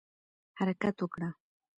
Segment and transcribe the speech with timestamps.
[0.59, 1.29] حرکت وکړه